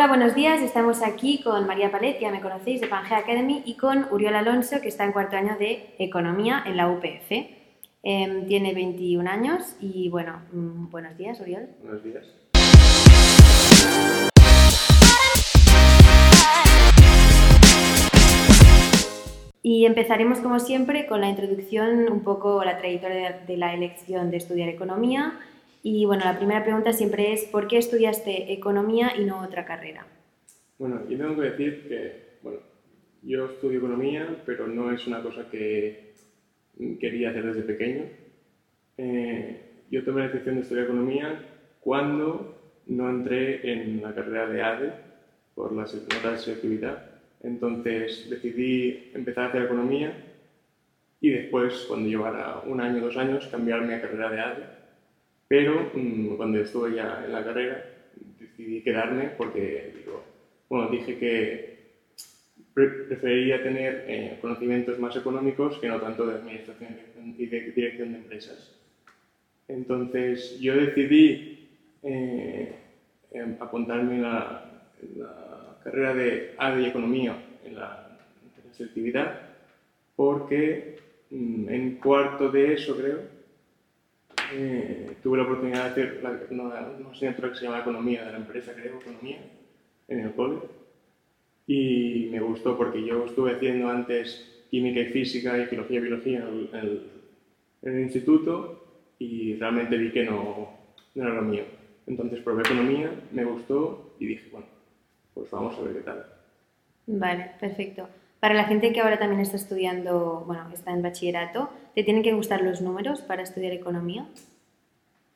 hola, 0.00 0.08
buenos 0.08 0.34
días. 0.34 0.62
Estamos 0.62 1.02
aquí 1.02 1.42
con 1.42 1.66
María 1.66 1.90
Palet, 1.92 2.18
ya 2.18 2.30
me 2.30 2.40
conocéis, 2.40 2.80
de 2.80 2.86
Pangea 2.86 3.18
Academy, 3.18 3.62
y 3.66 3.76
con 3.76 4.06
Uriol 4.10 4.34
Alonso, 4.34 4.80
que 4.80 4.88
está 4.88 5.04
en 5.04 5.12
cuarto 5.12 5.36
año 5.36 5.58
de 5.58 5.94
Economía 5.98 6.62
en 6.64 6.78
la 6.78 6.88
UPF. 6.88 7.30
Em, 8.02 8.46
tiene 8.46 8.72
21 8.72 9.28
años 9.28 9.76
y, 9.78 10.08
bueno, 10.08 10.40
mm, 10.52 10.88
buenos 10.88 11.18
días, 11.18 11.38
Uriol. 11.42 11.68
Buenos 11.82 12.02
días. 12.02 12.24
Y 19.62 19.84
empezaremos, 19.84 20.38
como 20.38 20.60
siempre, 20.60 21.06
con 21.06 21.20
la 21.20 21.28
introducción, 21.28 22.10
un 22.10 22.20
poco 22.20 22.64
la 22.64 22.78
trayectoria 22.78 23.42
de 23.46 23.56
la 23.58 23.74
elección 23.74 24.30
de 24.30 24.38
estudiar 24.38 24.70
economía. 24.70 25.38
Y 25.82 26.04
bueno, 26.04 26.24
la 26.24 26.36
primera 26.36 26.62
pregunta 26.62 26.92
siempre 26.92 27.32
es, 27.32 27.44
¿por 27.44 27.68
qué 27.68 27.78
estudiaste 27.78 28.52
economía 28.52 29.12
y 29.16 29.24
no 29.24 29.40
otra 29.40 29.64
carrera? 29.64 30.06
Bueno, 30.78 31.02
yo 31.08 31.16
tengo 31.16 31.36
que 31.36 31.50
decir 31.50 31.88
que, 31.88 32.38
bueno, 32.42 32.58
yo 33.22 33.46
estudio 33.46 33.78
economía, 33.78 34.42
pero 34.44 34.66
no 34.66 34.92
es 34.92 35.06
una 35.06 35.22
cosa 35.22 35.48
que 35.50 36.14
quería 36.98 37.30
hacer 37.30 37.46
desde 37.46 37.62
pequeño. 37.62 38.04
Eh, 38.98 39.60
yo 39.90 40.04
tomé 40.04 40.20
la 40.20 40.28
decisión 40.28 40.56
de 40.56 40.62
estudiar 40.62 40.84
economía 40.84 41.46
cuando 41.80 42.56
no 42.86 43.10
entré 43.10 43.72
en 43.72 44.02
la 44.02 44.14
carrera 44.14 44.46
de 44.46 44.62
ADE 44.62 44.92
por 45.54 45.72
las 45.72 45.94
notas 45.94 46.32
de 46.32 46.38
selectividad 46.38 47.10
entonces 47.42 48.28
decidí 48.28 49.10
empezar 49.14 49.44
a 49.44 49.48
hacer 49.48 49.62
economía 49.62 50.12
y 51.20 51.30
después, 51.30 51.84
cuando 51.88 52.08
llevara 52.08 52.60
un 52.66 52.80
año, 52.80 53.00
dos 53.00 53.16
años, 53.16 53.46
cambiarme 53.48 53.94
a 53.94 54.00
carrera 54.00 54.30
de 54.30 54.40
ADE. 54.40 54.64
Pero 55.50 55.90
mm, 55.92 56.36
cuando 56.36 56.60
estuve 56.60 56.94
ya 56.94 57.24
en 57.24 57.32
la 57.32 57.42
carrera, 57.42 57.84
decidí 58.38 58.82
quedarme 58.82 59.30
porque, 59.36 59.92
digo, 59.96 60.22
bueno, 60.68 60.88
dije 60.92 61.18
que 61.18 61.80
preferiría 62.72 63.60
tener 63.60 64.04
eh, 64.06 64.38
conocimientos 64.40 65.00
más 65.00 65.16
económicos 65.16 65.76
que 65.78 65.88
no 65.88 66.00
tanto 66.00 66.24
de 66.24 66.36
administración 66.36 66.94
y 67.36 67.46
de 67.46 67.72
dirección 67.72 68.12
de 68.12 68.18
empresas. 68.18 68.76
Entonces 69.66 70.60
yo 70.60 70.76
decidí 70.76 71.68
eh, 72.04 72.72
em, 73.32 73.56
apuntarme 73.58 74.14
en 74.14 74.22
la 74.22 74.86
carrera 75.82 76.14
de 76.14 76.54
ADE 76.58 76.82
y 76.82 76.86
Economía 76.86 77.36
en 77.64 77.74
la, 77.74 78.06
selectividad, 78.70 79.40
porque 80.14 80.96
mm, 81.30 81.68
en 81.68 81.96
cuarto 81.96 82.50
de 82.50 82.74
eso, 82.74 82.96
creo, 82.96 83.39
eh, 84.52 85.16
tuve 85.22 85.38
la 85.38 85.44
oportunidad 85.44 85.84
de 85.84 85.90
hacer 85.90 86.20
una, 86.50 86.88
una, 86.98 87.10
asignatura 87.10 87.50
que 87.50 87.56
se 87.56 87.64
llama 87.64 87.80
Economía 87.80 88.24
de 88.24 88.32
la 88.32 88.38
empresa, 88.38 88.72
creo, 88.74 89.00
Economía, 89.00 89.38
en 90.08 90.20
el 90.20 90.32
cole. 90.32 90.58
Y 91.66 92.28
me 92.30 92.40
gustó 92.40 92.76
porque 92.76 93.04
yo 93.04 93.26
estuve 93.26 93.54
haciendo 93.54 93.88
antes 93.88 94.64
química 94.70 95.00
y 95.00 95.06
física 95.06 95.58
y 95.58 95.66
filosofía 95.66 95.98
y 95.98 96.02
biología 96.02 96.38
en 96.38 96.78
el, 96.78 97.02
en 97.82 97.94
el 97.94 98.00
instituto 98.00 98.84
y 99.18 99.54
realmente 99.56 99.96
vi 99.96 100.10
que 100.10 100.24
no, 100.24 100.70
no 101.14 101.22
era 101.22 101.34
lo 101.34 101.42
mío. 101.42 101.64
Entonces 102.06 102.40
probé 102.40 102.62
economía, 102.62 103.10
me 103.32 103.44
gustó 103.44 104.14
y 104.18 104.26
dije, 104.26 104.48
bueno, 104.50 104.66
pues 105.34 105.50
vamos 105.50 105.78
a 105.78 105.82
ver 105.82 105.94
qué 105.94 106.00
tal. 106.00 106.26
Vale, 107.06 107.52
perfecto. 107.60 108.08
Para 108.40 108.54
la 108.54 108.64
gente 108.64 108.92
que 108.92 109.00
ahora 109.00 109.18
también 109.18 109.42
está 109.42 109.56
estudiando, 109.56 110.44
bueno, 110.46 110.68
está 110.72 110.92
en 110.92 111.02
bachillerato, 111.02 111.70
¿te 111.94 112.02
tienen 112.02 112.22
que 112.22 112.32
gustar 112.32 112.62
los 112.62 112.80
números 112.80 113.20
para 113.20 113.42
estudiar 113.42 113.72
economía? 113.72 114.26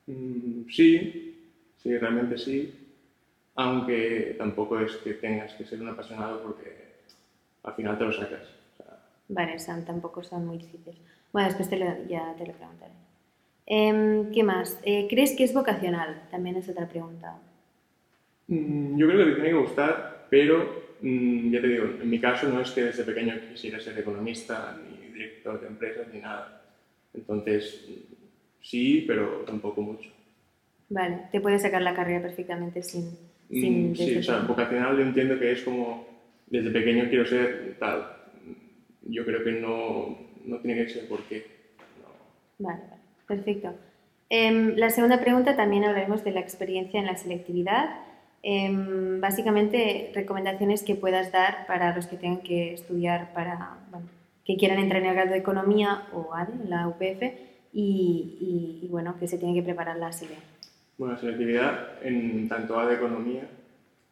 Mm, 0.07 0.71
sí, 0.71 1.39
sí, 1.83 1.99
realmente 1.99 2.39
sí. 2.39 2.75
Aunque 3.57 4.35
tampoco 4.39 4.81
es 4.81 4.97
que 4.97 5.15
tengas 5.15 5.53
que 5.53 5.65
ser 5.65 5.81
un 5.83 5.89
apasionado 5.89 6.43
porque 6.43 6.85
al 7.63 7.75
final 7.75 7.99
te 7.99 8.05
lo 8.05 8.13
sacas. 8.13 8.49
Vale, 9.29 9.59
son, 9.59 9.85
tampoco 9.85 10.23
son 10.23 10.47
muy 10.47 10.59
difíciles. 10.59 10.97
Bueno, 11.33 11.49
después 11.49 11.69
te 11.69 11.79
ya 12.09 12.35
te 12.37 12.47
lo 12.47 12.53
preguntaré. 12.53 12.93
Em, 13.67 14.31
¿Qué 14.33 14.43
más? 14.43 14.79
Eh, 14.83 15.07
¿Crees 15.09 15.35
que 15.37 15.45
es 15.45 15.55
vocacional? 15.55 16.23
También 16.31 16.57
es 16.57 16.69
otra 16.69 16.89
pregunta. 16.89 17.39
Mm, 18.49 18.99
yo 18.99 19.07
creo 19.07 19.19
que 19.19 19.31
te 19.31 19.35
tiene 19.37 19.51
que 19.51 19.65
gustar, 19.65 20.27
pero 20.31 20.84
mm, 21.01 21.51
ya 21.51 21.61
te 21.61 21.69
digo, 21.69 21.85
en 22.01 22.09
mi 22.09 22.21
caso 22.21 22.49
no 22.49 22.61
es 22.61 22.71
que 22.71 22.85
desde 22.85 23.05
pequeño 23.05 23.35
quisiera 23.53 23.81
ser 23.81 23.99
economista, 23.99 24.79
ni 24.83 25.13
director 25.13 25.61
de 25.61 25.67
empresas, 25.67 26.07
ni 26.13 26.21
nada. 26.21 26.63
Entonces, 27.13 27.87
sí, 28.61 29.05
pero 29.07 29.45
tampoco 29.47 29.83
mucho. 29.83 30.11
Vale, 30.89 31.23
te 31.33 31.41
puedes 31.41 31.63
sacar 31.63 31.83
la 31.83 31.95
carrera 31.95 32.23
perfectamente 32.23 32.83
sin... 32.83 33.11
Mm, 33.49 33.95
sin 33.95 33.97
sí, 33.97 34.17
o 34.17 34.23
sea, 34.23 34.39
vocacional 34.41 34.97
yo 34.97 35.03
entiendo 35.03 35.39
que 35.39 35.53
es 35.53 35.63
como, 35.63 36.07
desde 36.47 36.71
pequeño 36.71 37.09
quiero 37.09 37.27
ser 37.27 37.77
tal. 37.79 38.07
Yo 39.03 39.25
creo 39.25 39.45
que 39.45 39.53
no, 39.53 40.19
no 40.45 40.59
tiene 40.59 40.85
que 40.85 40.91
ser 40.91 41.09
por 41.09 41.23
qué. 41.25 41.47
Vale, 42.59 42.81
vale, 42.89 43.03
perfecto. 43.27 43.75
Eh, 44.31 44.75
la 44.77 44.91
segunda 44.91 45.21
pregunta 45.21 45.57
también 45.57 45.85
hablaremos 45.85 46.25
de 46.25 46.33
la 46.33 46.41
experiencia 46.41 46.99
en 46.99 47.07
la 47.07 47.17
selectividad 47.17 48.14
Em, 48.47 49.23
básicamente, 49.23 50.13
recomendaciones 50.15 50.83
que 50.83 50.95
puedas 50.95 51.33
dar 51.33 51.67
para 51.67 51.97
los 51.97 52.07
que 52.07 52.19
tengan 52.19 52.43
que 52.43 52.75
estudiar, 52.75 53.33
para, 53.33 53.79
que 54.45 54.59
quieran 54.59 54.81
entrar 54.81 55.01
en 55.01 55.09
el 55.09 55.15
grado 55.15 55.31
de 55.31 55.39
Economía 55.39 56.03
o 56.13 56.35
ADE, 56.35 56.69
la 56.69 56.87
UPF, 56.87 57.23
y, 57.73 58.87
bueno, 58.91 59.19
que 59.19 59.27
se 59.27 59.39
tienen 59.39 59.57
que 59.57 59.63
preparar 59.63 59.97
la 59.97 60.13
SELE. 60.13 60.37
Bueno, 60.99 61.17
selectividad 61.17 62.05
en 62.05 62.47
tanto 62.47 62.79
ADE 62.79 62.97
Economía, 62.97 63.49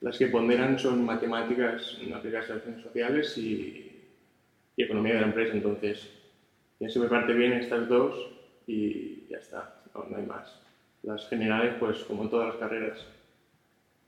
las 0.01 0.17
que 0.17 0.29
ponderan 0.29 0.79
son 0.79 1.05
matemáticas 1.05 1.99
aplicadas 2.15 2.47
sociales 2.83 3.37
y, 3.37 3.91
economía 4.79 5.15
de 5.15 5.21
la 5.21 5.27
empresa, 5.27 5.53
entonces 5.53 6.09
ya 6.81 6.89
se 6.89 6.99
preparte 6.99 7.35
bien 7.35 7.53
estas 7.53 7.87
dos 7.87 8.17
y 8.67 9.27
ya 9.29 9.37
está, 9.37 9.83
no, 9.95 10.07
no 10.11 10.17
hay 10.17 10.25
más. 10.25 10.59
Las 11.03 11.29
generales, 11.29 11.75
pues 11.79 11.99
como 12.05 12.23
en 12.23 12.31
todas 12.31 12.49
las 12.49 12.57
carreras, 12.57 13.07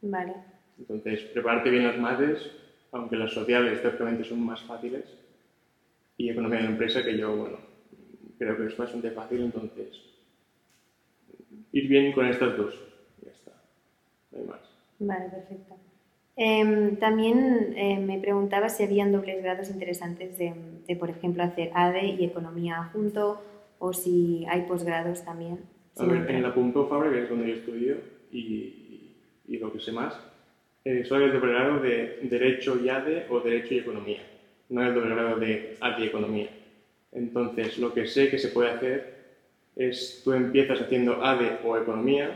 Vale. 0.04 0.34
Entonces, 0.78 1.20
prepararte 1.32 1.70
bien 1.70 1.84
las 1.84 1.98
mates, 1.98 2.50
aunque 2.92 3.16
las 3.16 3.32
sociales 3.32 3.80
teóricamente 3.80 4.24
son 4.24 4.44
más 4.44 4.62
fáciles, 4.62 5.04
y 6.16 6.28
economía 6.28 6.60
de 6.60 6.66
empresa, 6.66 7.02
que 7.02 7.16
yo, 7.16 7.34
bueno, 7.34 7.58
creo 8.38 8.56
que 8.56 8.66
es 8.66 8.76
bastante 8.76 9.10
fácil, 9.10 9.42
entonces, 9.42 10.00
ir 11.72 11.88
bien 11.88 12.12
con 12.12 12.26
estas 12.26 12.56
dos, 12.56 12.74
ya 13.24 13.32
está, 13.32 13.52
no 14.32 14.38
hay 14.38 14.44
más. 14.46 14.60
Vale, 14.98 15.30
perfecto. 15.30 15.76
Em, 16.36 16.96
también 16.96 17.74
eh, 17.76 17.98
me 17.98 18.18
preguntaba 18.18 18.68
si 18.68 18.82
habían 18.82 19.12
dobles 19.12 19.42
grados 19.42 19.70
interesantes 19.70 20.36
de, 20.36 20.52
de, 20.86 20.96
por 20.96 21.08
ejemplo, 21.08 21.42
hacer 21.42 21.70
ADE 21.74 22.16
y 22.18 22.24
economía 22.24 22.90
junto, 22.92 23.40
o 23.78 23.92
si 23.92 24.44
hay 24.48 24.62
posgrados 24.62 25.24
también. 25.24 25.60
A 25.96 26.04
ver, 26.04 26.28
en 26.30 26.42
la 26.42 26.52
Pompeu 26.52 26.88
Fabra, 26.88 27.10
que 27.10 27.22
es 27.22 27.28
donde 27.28 27.48
yo 27.48 27.54
estudio, 27.54 27.96
y 28.32 28.83
y 29.48 29.58
lo 29.58 29.72
que 29.72 29.80
sé 29.80 29.92
más, 29.92 30.14
eh, 30.84 31.02
soy 31.06 31.24
el 31.24 31.32
doble 31.32 31.52
grado 31.52 31.80
de 31.80 32.18
Derecho 32.22 32.78
y 32.78 32.90
ADE 32.90 33.26
o 33.30 33.40
Derecho 33.40 33.72
y 33.72 33.78
Economía, 33.78 34.20
no 34.68 34.84
el 34.84 34.94
doble 34.94 35.14
grado 35.14 35.38
de 35.38 35.76
ADE 35.80 36.02
y 36.02 36.06
Economía. 36.08 36.48
Entonces, 37.12 37.78
lo 37.78 37.94
que 37.94 38.06
sé 38.06 38.28
que 38.28 38.38
se 38.38 38.48
puede 38.48 38.70
hacer 38.70 39.14
es, 39.76 40.20
tú 40.22 40.32
empiezas 40.32 40.80
haciendo 40.82 41.24
ADE 41.24 41.58
o 41.64 41.76
Economía 41.76 42.30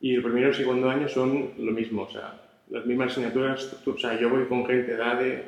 y 0.00 0.14
el 0.14 0.22
primero 0.22 0.50
y 0.50 0.54
segundo 0.54 0.90
año 0.90 1.08
son 1.08 1.52
lo 1.56 1.70
mismo, 1.70 2.02
o 2.02 2.10
sea, 2.10 2.34
las 2.68 2.84
mismas 2.84 3.12
asignaturas, 3.12 3.76
o 3.86 3.96
sea, 3.96 4.18
yo 4.18 4.28
voy 4.28 4.46
con 4.46 4.66
gente 4.66 4.96
de 4.96 5.02
ADE, 5.02 5.44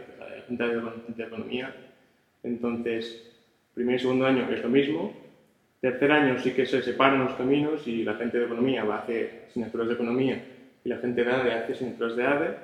gente 0.46 0.64
de 0.64 1.24
Economía, 1.24 1.74
entonces, 2.44 3.22
primer 3.74 3.96
y 3.96 3.98
segundo 3.98 4.26
año 4.26 4.48
es 4.50 4.62
lo 4.62 4.68
mismo, 4.68 5.12
tercer 5.80 6.12
año 6.12 6.38
sí 6.38 6.52
que 6.52 6.64
se 6.64 6.80
separan 6.80 7.24
los 7.24 7.34
caminos 7.34 7.86
y 7.88 8.04
la 8.04 8.14
gente 8.14 8.38
de 8.38 8.44
Economía 8.44 8.84
va 8.84 8.96
a 8.96 8.98
hacer 9.00 9.46
asignaturas 9.48 9.88
de 9.88 9.94
Economía 9.94 10.40
y 10.84 10.88
la 10.88 10.98
gente 10.98 11.24
de 11.24 11.30
ADE 11.30 11.52
hace 11.52 11.72
asignaturas 11.72 12.16
de 12.16 12.26
ADE 12.26 12.56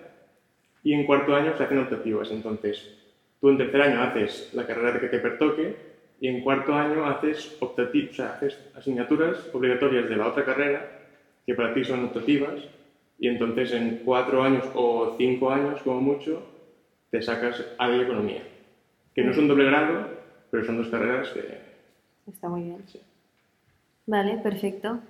y 0.85 0.93
en 0.93 1.07
cuarto 1.07 1.35
año 1.35 1.57
se 1.57 1.63
hacen 1.63 1.79
optativas. 1.79 2.31
Entonces, 2.31 2.87
tú 3.41 3.49
en 3.49 3.59
tercer 3.59 3.81
año 3.81 4.03
haces 4.03 4.51
la 4.53 4.67
carrera 4.67 5.01
que 5.01 5.09
te 5.09 5.19
pertoque 5.19 5.77
y 6.21 6.29
en 6.29 6.43
cuarto 6.43 6.75
año 6.75 7.07
haces 7.07 7.57
optativas, 7.61 8.13
o 8.13 8.15
sea, 8.15 8.33
haces 8.33 8.59
asignaturas 8.75 9.49
obligatorias 9.53 10.09
de 10.09 10.17
la 10.17 10.29
otra 10.29 10.45
carrera 10.45 10.87
que 11.47 11.55
para 11.55 11.73
ti 11.73 11.83
son 11.83 12.05
optativas 12.05 12.61
y 13.19 13.29
entonces 13.29 13.73
en 13.73 14.03
cuatro 14.05 14.43
años 14.43 14.65
o 14.75 15.15
cinco 15.17 15.51
años 15.51 15.81
como 15.83 16.01
mucho 16.01 16.43
te 17.11 17.23
sacas 17.23 17.65
ADE 17.79 17.97
y 17.97 18.01
Economía, 18.03 18.43
que 19.15 19.23
no 19.23 19.33
es 19.33 19.39
un 19.39 19.49
doble 19.49 19.65
grado, 19.65 20.09
pero 20.51 20.65
son 20.65 20.77
dos 20.77 20.89
carreras 20.89 21.29
que... 21.31 21.59
Está 22.31 22.49
muy 22.49 22.63
bien. 22.63 22.85
Vale, 24.07 24.39
perfecto. 24.43 25.01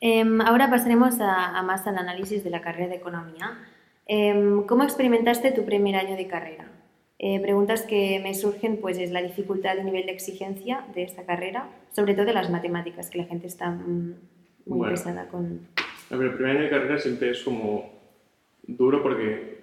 Em, 0.00 0.40
ahora 0.40 0.70
pasaremos 0.70 1.20
a, 1.20 1.62
más 1.62 1.86
al 1.86 1.98
análisis 1.98 2.42
de 2.42 2.50
la 2.50 2.62
carrera 2.62 2.88
de 2.88 2.96
economía. 2.96 3.58
Em, 4.06 4.64
¿Cómo 4.66 4.82
experimentaste 4.84 5.52
tu 5.52 5.64
primer 5.64 5.96
año 5.96 6.16
de 6.16 6.26
carrera? 6.26 6.70
Eh, 7.18 7.38
preguntas 7.40 7.82
que 7.82 8.18
me 8.22 8.34
surgen 8.34 8.78
pues 8.78 8.98
es 8.98 9.10
la 9.10 9.20
dificultad 9.22 9.76
y 9.76 9.84
nivel 9.84 10.06
de 10.06 10.12
exigencia 10.12 10.86
de 10.94 11.02
esta 11.02 11.26
carrera, 11.26 11.68
sobre 11.92 12.14
todo 12.14 12.24
de 12.24 12.32
las 12.32 12.48
matemáticas, 12.48 13.10
que 13.10 13.18
la 13.18 13.24
gente 13.24 13.46
está 13.46 13.70
mm, 13.70 14.14
muy 14.66 14.88
pesada 14.88 15.28
con... 15.28 15.68
el 16.10 16.34
primer 16.34 16.56
año 16.56 16.62
de 16.62 16.70
carrera 16.70 16.98
siempre 16.98 17.30
es 17.30 17.42
como 17.42 17.92
duro 18.66 19.02
porque 19.02 19.60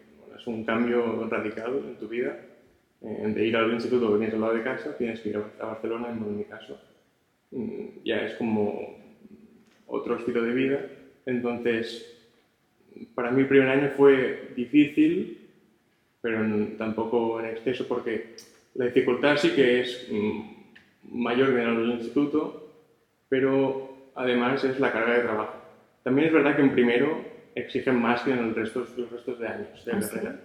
un 0.48 0.64
cambio 0.64 1.28
radical 1.30 1.84
en 1.86 1.96
tu 1.98 2.08
vida. 2.08 2.40
Eh, 3.02 3.32
de 3.34 3.46
ir 3.46 3.56
al 3.56 3.72
instituto 3.72 4.12
que 4.12 4.18
tienes 4.18 4.34
al 4.34 4.42
lado 4.42 4.56
de 4.56 4.64
casa, 4.64 4.98
tienes 4.98 5.20
que 5.20 5.30
ir 5.30 5.38
a 5.38 5.66
Barcelona, 5.66 6.10
en 6.10 6.38
mi 6.38 6.44
caso. 6.46 6.80
Mm, 7.52 8.04
ya 8.04 8.18
es 8.22 8.34
como 8.36 8.98
otro 9.88 10.18
estilo 10.18 10.44
de 10.44 10.54
vida. 10.54 10.86
Entonces, 11.26 12.18
para 13.16 13.32
mí 13.32 13.42
el 13.42 13.48
primer 13.48 13.70
año 13.70 13.92
fue 13.96 14.52
difícil, 14.56 15.50
pero 16.22 16.46
tampoco 16.78 17.40
en 17.40 17.48
exceso, 17.48 17.88
porque 17.88 18.36
la 18.76 18.86
dificultad 18.86 19.38
sí 19.38 19.52
que 19.52 19.82
es 19.82 20.08
mm, 20.12 20.42
mayor 21.12 21.54
que 21.54 21.62
en 21.62 21.70
el 21.70 21.92
instituto, 21.92 22.74
pero 23.30 24.12
además 24.16 24.64
es 24.64 24.80
la 24.80 24.92
carga 24.92 25.14
de 25.14 25.24
trabajo. 25.24 25.54
También 26.04 26.28
es 26.28 26.34
verdad 26.34 26.56
que 26.56 26.62
en 26.62 26.72
primero 26.72 27.22
exigen 27.56 28.00
más 28.00 28.22
que 28.22 28.32
en 28.32 28.40
el 28.40 28.56
resto, 28.56 28.86
los 28.98 29.12
restos 29.12 29.40
de 29.40 29.48
años 29.48 29.86
de 29.86 29.92
ah, 29.92 30.00
carrera. 30.00 30.40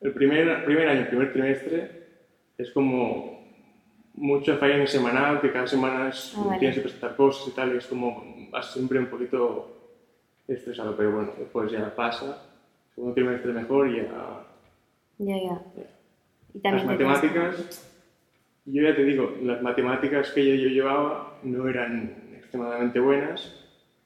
El 0.00 0.12
primer, 0.12 0.64
primer 0.64 0.88
año, 0.88 1.00
el 1.00 1.08
primer 1.08 1.32
trimestre, 1.32 1.90
es 2.58 2.70
como 2.70 3.33
mucha 4.14 4.56
falla 4.56 4.86
semanal, 4.86 5.40
que 5.40 5.52
cada 5.52 5.66
semana 5.66 6.10
ah, 6.10 6.56
tienes 6.58 6.76
que 6.76 6.82
presentar 6.82 7.16
cosas 7.16 7.48
y 7.48 7.50
tal, 7.50 7.74
y 7.74 7.78
es 7.78 7.86
como 7.86 8.48
vas 8.50 8.72
siempre 8.72 8.98
un 8.98 9.06
poquito 9.06 9.74
estresado, 10.46 10.96
pero 10.96 11.12
bueno, 11.12 11.32
después 11.38 11.70
ya 11.70 11.94
pasa, 11.94 12.42
segundo 12.94 13.14
trimestre 13.14 13.52
mejor 13.52 13.88
y 13.88 13.96
ya... 13.96 14.46
Ya, 15.18 15.36
ya. 15.36 15.62
¿Y 16.52 16.60
también 16.60 16.86
las 16.86 16.94
matemáticas, 16.94 17.90
yo 18.64 18.82
ya 18.82 18.94
te 18.94 19.04
digo, 19.04 19.34
las 19.42 19.62
matemáticas 19.62 20.30
que 20.30 20.58
yo, 20.58 20.68
llevaba 20.68 21.38
no 21.42 21.68
eran 21.68 22.34
extremadamente 22.36 23.00
buenas, 23.00 23.52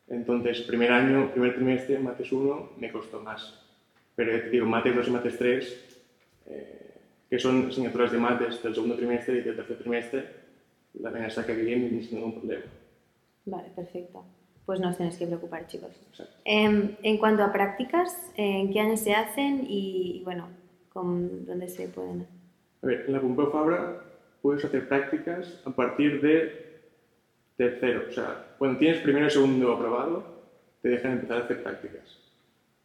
entonces 0.08 0.62
primer 0.62 0.90
año, 0.90 1.30
primer 1.32 1.54
trimestre, 1.54 1.98
mates 1.98 2.32
1, 2.32 2.70
me 2.78 2.90
costó 2.90 3.20
más. 3.20 3.62
Pero 4.14 4.32
ya 4.32 4.44
te 4.44 4.50
digo, 4.50 4.66
mates 4.66 4.96
2 4.96 5.08
y 5.08 5.10
mates 5.10 5.38
3, 5.38 6.00
eh, 6.46 6.87
que 7.28 7.38
son 7.38 7.68
asignaturas 7.68 8.12
de 8.12 8.18
mates 8.18 8.62
del 8.62 8.74
segundo 8.74 8.96
trimestre 8.96 9.38
y 9.38 9.42
del 9.42 9.56
tercer 9.56 9.78
trimestre, 9.78 10.24
la 10.94 11.10
ven 11.10 11.30
saca 11.30 11.52
bien 11.52 12.02
sin 12.02 12.18
ningún 12.18 12.40
problema. 12.40 12.64
Vale, 13.44 13.68
perfecto 13.74 14.24
pues 14.68 14.80
no 14.80 14.90
os 14.90 14.98
tenéis 14.98 15.16
que 15.16 15.26
preocupar, 15.26 15.66
chicos. 15.66 15.88
Em, 16.44 16.94
en 17.02 17.16
cuanto 17.16 17.42
a 17.42 17.50
prácticas, 17.50 18.30
¿en 18.36 18.70
qué 18.70 18.80
años 18.80 19.00
se 19.00 19.14
hacen 19.14 19.64
y, 19.66 20.20
bueno, 20.26 20.46
con, 20.92 21.46
dónde 21.46 21.68
se 21.68 21.88
pueden? 21.88 22.26
A 22.82 22.86
ver, 22.86 23.06
en 23.06 23.14
la 23.14 23.20
Pompeu 23.22 23.50
Fabra 23.50 24.04
puedes 24.42 24.62
hacer 24.62 24.86
prácticas 24.86 25.62
a 25.64 25.70
partir 25.70 26.20
de 26.20 26.82
tercero. 27.56 28.08
O 28.10 28.12
sea, 28.12 28.44
cuando 28.58 28.78
tienes 28.78 29.00
primero 29.00 29.26
y 29.26 29.30
segundo 29.30 29.72
aprobado, 29.72 30.22
te 30.82 30.90
dejan 30.90 31.12
empezar 31.12 31.38
a 31.38 31.44
hacer 31.44 31.62
prácticas. 31.62 32.18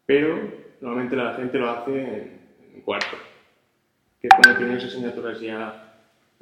Pero 0.06 0.40
normalmente 0.80 1.18
la 1.18 1.34
gente 1.34 1.58
lo 1.58 1.70
hace 1.70 2.40
en, 2.74 2.82
cuarto, 2.86 3.18
que 4.24 4.30
es 4.30 4.42
cuando 4.42 4.58
tienes 4.58 4.86
asignaturas 4.86 5.42
ya 5.42 5.96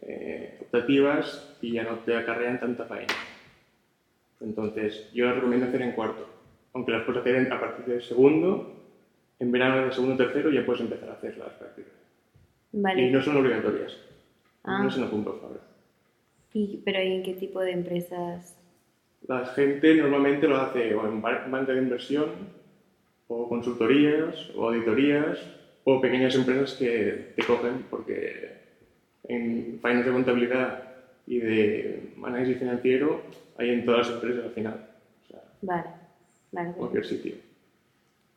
eh, 0.04 0.60
optativas 0.62 1.58
y 1.62 1.74
ya 1.74 1.84
no 1.84 1.96
te 2.06 2.16
acarrean 2.16 2.60
tanta 2.60 2.86
faena. 2.86 3.16
Entonces, 4.40 5.12
yo 5.14 5.26
las 5.26 5.34
recomiendo 5.34 5.66
hacer 5.66 5.82
en 5.82 5.94
cuarto, 5.94 6.30
aunque 6.74 6.92
las 6.92 7.04
puedes 7.06 7.22
hacer 7.22 7.52
a 7.52 7.60
partir 7.60 7.86
del 7.86 8.04
segundo, 8.04 8.72
en 9.40 9.52
verano 9.52 9.82
del 9.82 9.94
segundo 9.94 10.14
o 10.14 10.18
tercero 10.18 10.52
ya 10.52 10.64
puedes 10.64 10.82
empezar 10.82 11.10
a 11.10 11.14
hacer 11.14 11.36
las 11.38 11.54
prácticas. 11.54 11.94
Vale. 12.72 13.02
Y 13.02 13.10
no 13.10 13.20
son 13.24 13.38
obligatorias, 13.38 13.98
ah. 14.64 14.84
no 14.84 14.92
son 14.92 15.06
a 15.06 15.10
punto 15.10 15.42
ahora. 15.42 15.62
¿Y, 16.54 16.82
¿Pero 16.86 17.00
en 17.00 17.24
qué 17.24 17.34
tipo 17.34 17.62
de 17.62 17.72
empresas? 17.72 18.60
La 19.28 19.48
gente 19.48 19.96
normalmente 19.96 20.48
lo 20.48 20.58
hace 20.58 20.94
o 20.94 21.08
en 21.08 21.20
banca 21.20 21.72
de 21.72 21.82
inversión, 21.82 22.30
o 23.28 23.50
consultorías, 23.50 24.52
o 24.56 24.68
auditorías, 24.68 25.40
o 25.84 26.02
pequeñas 26.02 26.36
empresas 26.36 26.74
que 26.74 27.34
te 27.36 27.44
cogen 27.44 27.86
porque 27.90 28.62
en 29.28 29.80
finance 29.82 30.10
de 30.10 30.14
contabilidad 30.14 30.84
y 31.28 31.40
de 31.40 32.14
análisis 32.24 32.58
financiero 32.58 33.22
hay 33.58 33.70
en 33.70 33.86
todas 33.86 34.08
las 34.08 34.16
empresas 34.16 34.46
al 34.46 34.52
final. 34.52 34.88
vale, 35.62 35.84
vale. 36.52 36.72
Cualquier 36.74 37.06
sitio. 37.06 37.36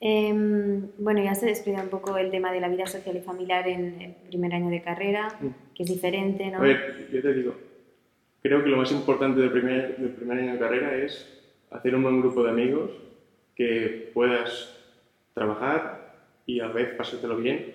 Em, 0.01 0.89
bueno, 0.99 1.23
ya 1.23 1.35
se 1.35 1.47
despliega 1.47 1.83
un 1.83 1.89
poco 1.89 2.17
el 2.19 2.31
tema 2.31 2.53
de 2.53 2.61
la 2.61 2.69
vida 2.69 2.87
social 2.87 3.17
y 3.17 3.21
familiar 3.21 3.67
en 3.67 4.01
el 4.01 4.13
primer 4.29 4.53
año 4.53 4.69
de 4.69 4.83
carrera, 4.83 5.29
mm. 5.41 5.75
que 5.75 5.83
es 5.83 5.89
diferente, 5.89 6.51
¿no? 6.51 6.59
A 6.59 6.61
ver, 6.61 7.09
yo 7.11 7.23
te 7.23 7.33
digo, 7.33 7.55
creo 8.43 8.63
que 8.63 8.69
lo 8.69 8.77
más 8.77 8.93
importante 8.93 9.41
del 9.41 9.51
primer, 9.51 9.97
del 9.97 10.11
primer 10.11 10.39
año 10.39 10.53
de 10.53 10.59
carrera 10.59 10.95
es 10.97 11.43
hacer 11.71 11.95
un 11.95 12.03
buen 12.03 12.21
grupo 12.21 12.45
de 12.45 12.51
amigos 12.51 12.91
que 13.57 14.11
puedas 14.13 14.77
trabajar 15.33 15.94
y 16.47 16.61
a 16.61 16.67
la 16.67 16.73
vez 16.73 16.95
pasártelo 16.95 17.37
bien, 17.37 17.75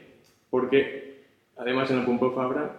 porque 0.50 1.24
además 1.57 1.89
en 1.92 2.00
el 2.00 2.06
Pompeu 2.06 2.31
Fabra 2.33 2.71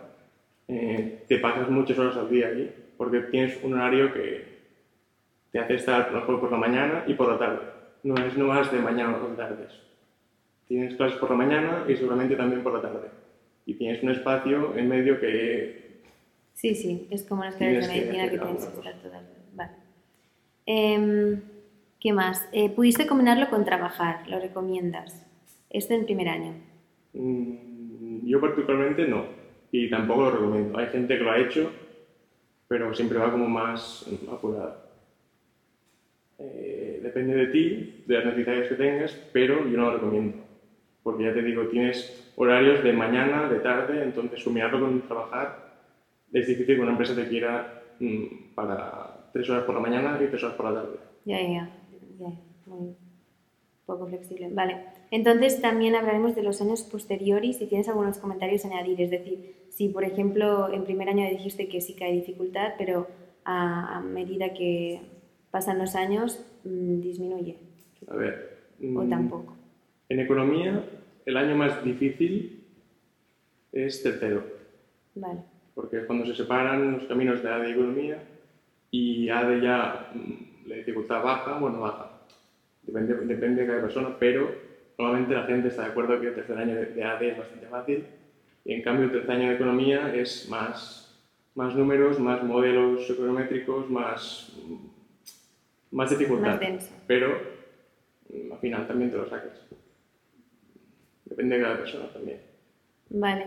eh, 0.69 1.25
te 1.27 1.39
pasas 1.39 1.69
muchas 1.69 1.99
horas 1.99 2.17
al 2.17 2.31
día 2.31 2.49
allí, 2.49 2.71
porque 2.97 3.21
tienes 3.21 3.59
un 3.63 3.75
horario 3.75 4.13
que 4.13 4.45
te 5.51 5.59
hace 5.59 5.75
estar 5.75 6.13
mejor 6.13 6.41
por 6.41 6.51
la 6.51 6.59
mañana 6.59 7.05
y 7.07 7.15
por 7.15 7.29
la 7.29 7.39
tarde. 7.39 7.61
No 8.03 8.15
es 8.15 8.37
no 8.37 8.47
más 8.47 8.71
de 8.71 8.79
mañana 8.79 9.17
o 9.17 9.27
tardes. 9.37 9.73
Tienes 10.69 10.95
clases 10.95 11.19
por 11.19 11.31
la 11.31 11.37
mañana 11.37 11.85
y 11.89 11.97
seguramente 11.97 12.37
también 12.37 12.63
por 12.63 12.73
la 12.73 12.81
tarde. 12.81 13.09
Y 13.67 13.75
tienes 13.75 14.03
un 14.03 14.11
espacio 14.11 14.77
en 14.77 14.89
medio 14.89 15.19
que... 15.19 16.03
Sí, 16.55 16.75
sí, 16.75 17.09
es 17.11 17.25
como 17.25 17.45
las 17.45 17.57
clases 17.57 17.89
de 17.89 17.95
medicina 17.95 18.31
que, 18.31 18.39
tienes 18.39 18.67
que 18.67 18.79
estar 18.79 18.95
todas. 19.03 19.23
Vale. 19.55 19.71
Em, 20.67 21.41
¿Qué 21.99 22.13
más? 22.13 22.49
Eh, 22.53 22.71
¿Pudiste 22.71 23.07
combinarlo 23.07 23.51
con 23.51 23.65
trabajar? 23.65 24.29
¿Lo 24.29 24.39
recomiendas? 24.39 25.27
Esto 25.71 25.95
en 25.95 26.05
primer 26.05 26.29
año. 26.29 26.53
Mm, 27.15 28.27
yo 28.27 28.41
particularmente 28.41 29.07
no. 29.07 29.25
Y 29.73 29.89
tampoco 29.89 30.23
lo 30.23 30.31
recomiendo. 30.33 30.79
Hay 30.79 30.87
gente 30.89 31.17
que 31.17 31.25
lo 31.25 31.31
ha 31.31 31.39
hecho, 31.39 31.71
pero 32.69 32.93
siempre 32.95 33.19
va 33.19 33.31
como 33.31 33.49
más 33.49 34.07
apurada. 34.31 34.85
Eh, 36.39 37.01
depende 37.03 37.35
de 37.35 37.47
ti, 37.47 38.05
de 38.07 38.15
las 38.15 38.25
necesidades 38.25 38.69
que 38.69 38.75
tengas, 38.75 39.13
pero 39.33 39.69
yo 39.69 39.77
no 39.77 39.87
lo 39.87 39.93
recomiendo. 39.95 40.39
Porque 41.03 41.25
ya 41.25 41.33
te 41.33 41.43
digo, 41.43 41.67
tienes 41.69 42.33
horarios 42.37 42.83
de 42.83 42.93
mañana, 42.93 43.49
de 43.49 43.61
tarde, 43.61 44.03
entonces 44.03 44.43
combinarlo 44.43 44.81
con 44.81 45.03
trabajar 45.03 45.71
es 46.33 46.47
difícil 46.47 46.77
que 46.77 46.81
una 46.81 46.93
empresa 46.93 47.15
te 47.15 47.29
quiera 47.29 47.83
mm, 47.99 48.55
para 48.55 49.31
tres 49.33 49.49
horas 49.51 49.65
por 49.65 49.75
la 49.75 49.81
mañana 49.81 50.19
y 50.23 50.27
tres 50.29 50.43
horas 50.45 50.57
por 50.57 50.67
la 50.67 50.83
tarde. 50.83 50.97
Ya, 51.25 51.41
ya, 51.41 51.69
ya, 52.19 52.33
muy 52.67 52.95
poco 53.85 54.07
flexible. 54.07 54.49
Vale, 54.53 54.77
entonces 55.11 55.61
también 55.61 55.95
hablaremos 55.95 56.35
de 56.35 56.43
los 56.43 56.61
años 56.61 56.83
posteriores 56.83 57.59
si 57.59 57.67
tienes 57.67 57.89
algunos 57.89 58.19
comentarios 58.19 58.65
a 58.65 58.69
añadir. 58.69 59.01
Es 59.01 59.11
decir, 59.11 59.55
si 59.71 59.89
por 59.89 60.05
ejemplo 60.05 60.73
en 60.73 60.85
primer 60.85 61.09
año 61.09 61.29
dijiste 61.29 61.69
que 61.69 61.81
sí 61.81 61.95
que 61.95 62.05
hay 62.05 62.17
dificultad, 62.17 62.75
pero 62.79 63.09
a 63.45 64.01
medida 64.01 64.53
que 64.55 65.01
pasan 65.51 65.79
los 65.79 65.95
años, 65.97 66.45
mm, 66.65 67.01
disminuye. 67.01 67.57
A 68.09 68.17
ver. 68.17 68.59
O 68.81 69.03
mm, 69.03 69.11
tampoco. 69.11 69.57
En 70.09 70.21
economía, 70.21 70.85
el 71.27 71.37
año 71.37 71.57
más 71.57 71.85
difícil 71.85 72.65
es 73.73 74.03
tercero. 74.03 74.45
Vale. 75.15 75.41
Porque 75.75 75.99
es 75.99 76.05
cuando 76.07 76.27
se 76.27 76.35
separan 76.35 76.93
los 76.93 77.05
caminos 77.05 77.43
de 77.43 77.49
ADE 77.49 77.69
y 77.69 77.73
economía 77.73 78.23
y 78.91 79.29
ADE 79.29 79.61
ya 79.61 80.11
mm, 80.15 80.69
la 80.69 80.77
dificultad 80.77 81.23
baja, 81.23 81.59
bueno, 81.59 81.81
baja. 81.81 82.11
Depende, 82.83 83.15
depende 83.27 83.63
de 83.63 83.67
cada 83.67 83.83
persona, 83.83 84.17
pero 84.19 84.70
normalmente 85.01 85.35
la 85.35 85.45
gente 85.45 85.69
está 85.69 85.83
de 85.83 85.91
acuerdo 85.91 86.21
que 86.21 86.29
el 86.29 86.35
tercer 86.35 86.59
año 86.59 86.75
de 86.75 87.05
ADE 87.05 87.31
es 87.31 87.39
bastante 87.39 87.67
fácil 87.67 88.05
y 88.65 88.75
en 88.75 88.83
cambio 88.83 89.07
el 89.07 89.13
tercer 89.13 89.31
año 89.31 89.49
de 89.49 89.55
economía 89.55 90.15
es 90.15 90.49
más, 90.49 91.19
más 91.55 91.75
números, 91.75 92.19
más 92.19 92.43
modelos 92.43 93.09
econométricos, 93.09 93.89
más 93.91 94.53
más 95.91 96.11
dificultad. 96.11 96.61
Pero 97.07 97.41
mm, 98.29 98.53
al 98.53 98.59
final 98.59 98.87
también 98.87 99.11
te 99.11 99.17
lo 99.17 99.29
sacas. 99.29 99.67
Depende 101.25 101.57
de 101.57 101.63
cada 101.63 101.79
persona 101.79 102.13
también. 102.13 102.41
Vale. 103.11 103.47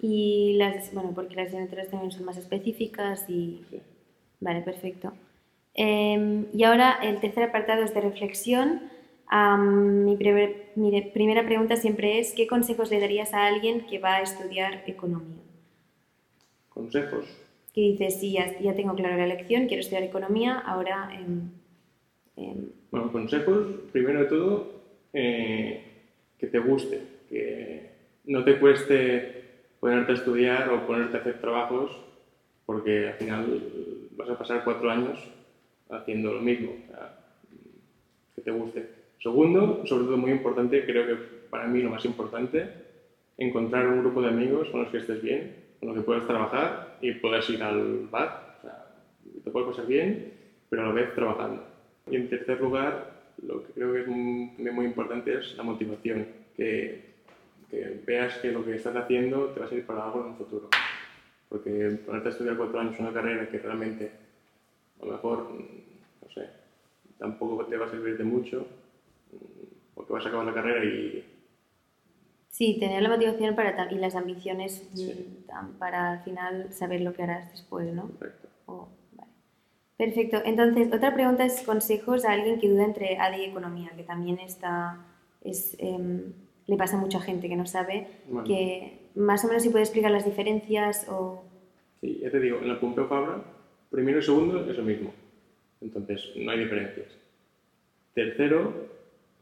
Y 0.00 0.54
las, 0.58 0.92
bueno, 0.92 1.12
porque 1.14 1.36
las 1.36 1.48
asignaturas 1.48 1.88
también 1.88 2.12
son 2.12 2.24
más 2.24 2.36
específicas 2.36 3.28
y... 3.28 3.64
Sí. 3.70 3.80
Vale, 4.40 4.60
perfecto. 4.60 5.12
Em, 5.74 6.46
y 6.52 6.64
ahora 6.64 6.98
el 7.02 7.20
tercer 7.20 7.44
apartado 7.44 7.82
es 7.82 7.94
de 7.94 8.00
reflexión. 8.00 8.82
Mi, 9.30 10.16
mi, 10.76 11.02
primera 11.12 11.44
pregunta 11.44 11.76
siempre 11.76 12.18
es, 12.18 12.32
¿qué 12.32 12.46
consejos 12.46 12.90
le 12.90 13.00
darías 13.00 13.34
a 13.34 13.46
alguien 13.46 13.86
que 13.86 13.98
va 13.98 14.16
a 14.16 14.22
estudiar 14.22 14.84
economía? 14.86 15.42
¿Consejos? 16.68 17.26
Que 17.72 17.80
dices, 17.80 18.20
sí, 18.20 18.32
ya, 18.32 18.58
ya 18.58 18.74
tengo 18.74 18.94
clara 18.94 19.16
la 19.16 19.26
lección, 19.26 19.66
quiero 19.66 19.80
estudiar 19.80 20.02
economía, 20.04 20.58
ahora... 20.58 21.10
Em, 21.12 21.50
Em, 22.36 22.70
bueno, 22.90 23.12
consejos, 23.12 23.66
primero 23.92 24.20
de 24.20 24.26
todo, 24.26 24.82
eh, 25.12 25.84
que 26.38 26.46
te 26.48 26.58
guste, 26.58 27.00
que 27.28 27.90
no 28.24 28.44
te 28.44 28.58
cueste 28.58 29.44
ponerte 29.80 30.12
a 30.12 30.14
estudiar 30.14 30.68
o 30.70 30.86
ponerte 30.86 31.16
a 31.16 31.20
hacer 31.20 31.40
trabajos, 31.40 31.92
porque 32.66 33.08
al 33.08 33.14
final 33.14 33.62
vas 34.12 34.30
a 34.30 34.38
pasar 34.38 34.64
cuatro 34.64 34.90
años 34.90 35.18
haciendo 35.90 36.32
lo 36.32 36.40
mismo, 36.40 36.72
que 38.34 38.42
te 38.42 38.50
guste. 38.50 39.03
Segundo, 39.24 39.80
sobre 39.86 40.04
todo 40.04 40.18
muy 40.18 40.32
importante, 40.32 40.84
creo 40.84 41.06
que 41.06 41.14
para 41.48 41.66
mí 41.66 41.80
lo 41.80 41.88
más 41.88 42.04
importante, 42.04 42.68
encontrar 43.38 43.86
un 43.86 44.00
grupo 44.00 44.20
de 44.20 44.28
amigos 44.28 44.68
con 44.68 44.82
los 44.82 44.90
que 44.90 44.98
estés 44.98 45.22
bien, 45.22 45.56
con 45.80 45.88
los 45.88 45.96
que 45.96 46.04
puedas 46.04 46.26
trabajar 46.26 46.98
y 47.00 47.12
puedas 47.12 47.48
ir 47.48 47.62
al 47.62 48.06
bar, 48.10 48.58
o 48.58 48.60
sea, 48.60 48.84
te 49.42 49.50
puedes 49.50 49.70
pasar 49.70 49.86
bien, 49.86 50.30
pero 50.68 50.82
a 50.82 50.88
la 50.88 50.92
vez 50.92 51.14
trabajando. 51.14 51.64
Y 52.10 52.16
en 52.16 52.28
tercer 52.28 52.60
lugar, 52.60 53.14
lo 53.42 53.64
que 53.64 53.72
creo 53.72 53.94
que 53.94 54.00
es 54.02 54.06
muy, 54.08 54.50
muy 54.58 54.84
importante 54.84 55.32
es 55.38 55.56
la 55.56 55.62
motivación, 55.62 56.26
que, 56.54 57.14
que, 57.70 58.02
veas 58.06 58.36
que 58.40 58.52
lo 58.52 58.62
que 58.62 58.74
estás 58.74 58.94
haciendo 58.94 59.46
te 59.46 59.60
va 59.60 59.64
a 59.64 59.68
servir 59.70 59.86
para 59.86 60.04
algo 60.04 60.20
en 60.20 60.26
un 60.26 60.36
futuro. 60.36 60.68
Porque 61.48 61.98
ponerte 62.04 62.28
a 62.28 62.32
estudiar 62.32 62.58
cuatro 62.58 62.78
años 62.78 63.00
una 63.00 63.14
carrera 63.14 63.48
que 63.48 63.58
realmente, 63.58 64.10
a 65.00 65.06
lo 65.06 65.12
mejor, 65.12 65.48
no 65.50 66.30
sé, 66.30 66.46
tampoco 67.18 67.64
te 67.64 67.78
va 67.78 67.86
a 67.86 67.90
servir 67.90 68.18
de 68.18 68.24
mucho, 68.24 68.66
porque 69.94 70.12
vas 70.12 70.24
a 70.24 70.28
acabar 70.28 70.46
la 70.46 70.54
carrera 70.54 70.84
y... 70.84 71.24
Sí, 72.48 72.76
tener 72.78 73.02
la 73.02 73.08
motivación 73.08 73.56
para, 73.56 73.90
y 73.90 73.96
las 73.96 74.14
ambiciones 74.14 74.88
mm, 74.94 75.78
para 75.78 76.12
al 76.12 76.24
final 76.24 76.72
saber 76.72 77.00
lo 77.00 77.12
que 77.12 77.24
harás 77.24 77.50
después, 77.50 77.92
¿no? 77.92 78.08
Perfecto. 78.10 78.48
Oh, 78.66 78.88
vale. 79.12 79.32
Perfecto. 79.96 80.40
Entonces, 80.44 80.92
otra 80.92 81.14
pregunta 81.14 81.44
es 81.44 81.62
consejos 81.62 82.24
a 82.24 82.32
alguien 82.32 82.60
que 82.60 82.68
duda 82.68 82.84
entre 82.84 83.18
AD 83.18 83.38
y 83.38 83.44
economía, 83.44 83.90
que 83.96 84.04
también 84.04 84.38
está, 84.38 85.04
es, 85.42 85.76
em, 85.80 86.32
le 86.66 86.76
pasa 86.76 86.96
a 86.96 87.00
mucha 87.00 87.20
gente 87.20 87.48
que 87.48 87.56
no 87.56 87.66
sabe, 87.66 88.06
que 88.46 89.10
más 89.16 89.44
o 89.44 89.48
menos 89.48 89.62
si 89.62 89.70
puede 89.70 89.84
explicar 89.84 90.10
las 90.10 90.24
diferencias 90.24 91.08
o... 91.08 91.44
Sí, 92.00 92.20
ya 92.22 92.30
te 92.30 92.38
digo, 92.38 92.58
en 92.58 92.68
la 92.68 92.78
Pompeu 92.78 93.06
Fabra, 93.08 93.42
primero 93.90 94.18
y 94.18 94.22
segundo 94.22 94.70
es 94.70 94.76
lo 94.76 94.84
mismo. 94.84 95.12
Entonces, 95.80 96.30
no 96.36 96.50
hay 96.52 96.60
diferencias. 96.60 97.08
Tercero, 98.14 98.93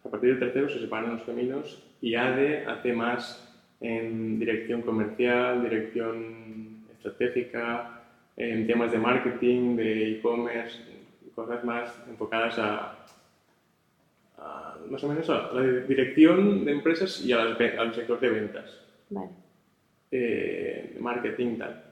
a 0.04 0.08
partir 0.08 0.30
del 0.30 0.40
tercero 0.40 0.68
se 0.68 0.80
separan 0.80 1.12
los 1.12 1.22
caminos 1.22 1.82
y 2.00 2.14
ADE 2.14 2.66
hace 2.66 2.92
más 2.92 3.48
en 3.80 4.38
dirección 4.38 4.82
comercial, 4.82 5.62
dirección 5.62 6.84
estratégica, 6.92 8.02
en 8.36 8.66
temas 8.66 8.92
de 8.92 8.98
marketing, 8.98 9.76
de 9.76 10.12
e-commerce, 10.12 10.78
cosas 11.34 11.64
más 11.64 11.92
enfocadas 12.08 12.58
a, 12.58 12.98
más 14.90 15.02
o 15.04 15.08
menos 15.08 15.28
a 15.30 15.52
la 15.52 15.62
dirección 15.62 16.64
de 16.64 16.72
empresas 16.72 17.24
y 17.24 17.32
al 17.32 17.56
sector 17.94 18.20
de 18.20 18.30
ventas. 18.30 18.80
Vale. 19.10 19.28
Eh, 20.10 20.96
marketing 21.00 21.56
tal. 21.56 21.82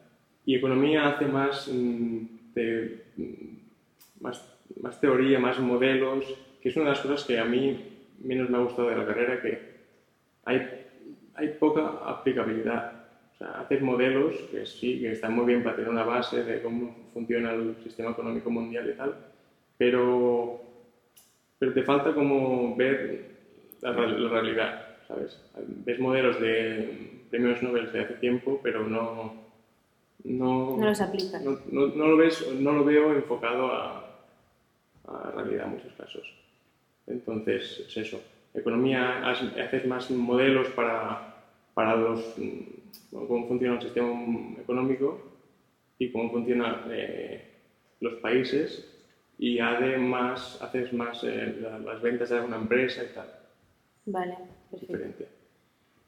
Y 0.44 0.56
economía 0.56 1.08
hace 1.08 1.26
más, 1.26 1.68
mm, 1.72 2.24
de, 2.54 3.04
más, 4.20 4.44
más 4.80 5.00
teoría, 5.00 5.38
más 5.38 5.58
modelos, 5.58 6.24
que 6.60 6.68
es 6.68 6.76
una 6.76 6.86
de 6.86 6.90
las 6.90 7.00
cosas 7.00 7.24
que 7.24 7.38
a 7.38 7.44
mí 7.44 7.89
menos 8.20 8.48
me 8.50 8.58
ha 8.58 8.60
gustado 8.60 8.88
de 8.88 8.96
la 8.96 9.06
carrera, 9.06 9.40
que 9.40 9.58
hay, 10.44 10.86
hay 11.34 11.48
poca 11.58 11.86
aplicabilidad. 12.06 12.92
O 13.34 13.38
sea, 13.38 13.60
haces 13.60 13.80
modelos 13.80 14.34
que 14.50 14.66
sí, 14.66 15.00
que 15.00 15.12
están 15.12 15.34
muy 15.34 15.46
bien 15.46 15.62
para 15.62 15.76
tener 15.76 15.90
una 15.90 16.04
base 16.04 16.44
de 16.44 16.62
cómo 16.62 16.94
funciona 17.12 17.52
el 17.52 17.76
sistema 17.82 18.10
económico 18.10 18.50
mundial 18.50 18.90
y 18.90 18.96
tal, 18.96 19.14
pero, 19.78 20.60
pero 21.58 21.72
te 21.72 21.82
falta 21.82 22.14
como 22.14 22.76
ver 22.76 23.30
la, 23.80 23.92
la 23.92 24.28
realidad, 24.28 24.98
¿sabes? 25.08 25.40
Ves 25.86 25.98
modelos 25.98 26.38
de 26.40 27.24
premios 27.30 27.62
Nobel 27.62 27.90
de 27.92 28.00
hace 28.00 28.14
tiempo, 28.14 28.60
pero 28.62 28.86
no... 28.86 29.48
No, 30.22 30.76
no 30.76 30.84
los 30.84 31.00
aplicas. 31.00 31.42
No, 31.42 31.58
no, 31.70 31.86
no, 31.86 32.08
lo 32.08 32.16
ves, 32.18 32.46
no 32.52 32.72
lo 32.72 32.84
veo 32.84 33.14
enfocado 33.14 33.72
a, 33.72 34.04
a 35.08 35.30
realidad 35.34 35.64
en 35.64 35.72
muchos 35.72 35.94
casos. 35.94 36.30
Entonces, 37.10 37.84
es 37.86 37.96
eso. 37.96 38.22
Economía, 38.54 39.28
haces 39.28 39.86
más 39.86 40.10
modelos 40.10 40.68
para, 40.68 41.34
para 41.74 41.96
los, 41.96 42.34
mm, 42.38 43.26
cómo 43.26 43.46
funciona 43.46 43.74
el 43.76 43.82
sistema 43.82 44.10
económico 44.60 45.20
y 45.98 46.10
cómo 46.10 46.30
funcionan 46.30 46.84
eh, 46.90 47.44
los 48.00 48.14
países 48.14 48.86
y 49.38 49.58
además 49.58 50.60
haces 50.60 50.92
más 50.92 51.22
eh, 51.24 51.56
las 51.84 52.02
ventas 52.02 52.30
de 52.30 52.36
alguna 52.36 52.56
empresa 52.56 53.02
y 53.04 53.14
tal. 53.14 53.28
Vale, 54.06 54.36
perfecto. 54.70 54.92
Diferente. 54.92 55.40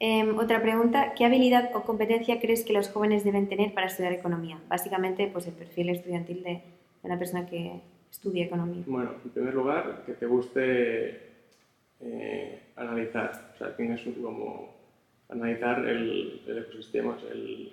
Em, 0.05 0.37
otra 0.37 0.61
pregunta, 0.61 1.15
¿qué 1.15 1.25
habilidad 1.25 1.71
o 1.77 1.85
competencia 1.85 2.41
crees 2.41 2.65
que 2.65 2.73
los 2.73 2.89
jóvenes 2.89 3.23
deben 3.23 3.49
tener 3.49 3.73
para 3.73 3.87
estudiar 3.87 4.13
economía? 4.13 4.59
Básicamente, 4.69 5.29
pues 5.33 5.47
el 5.47 5.55
perfil 5.55 5.91
estudiantil 5.91 6.43
de 6.43 6.61
una 7.05 7.19
persona 7.19 7.47
que, 7.47 7.81
estudia 8.13 8.45
economía? 8.45 8.85
Bueno, 8.87 9.15
en 9.25 9.31
primer 9.31 9.55
lugar, 9.55 10.03
que 10.07 10.13
te 10.13 10.27
guste 10.27 11.21
eh, 12.01 12.61
analizar, 12.77 13.53
o 13.55 13.59
sea, 13.59 13.75
tienes 13.75 14.03
como 14.21 14.75
analizar 15.31 15.85
el, 15.89 16.43
ecosistema, 16.47 17.17
el, 17.33 17.73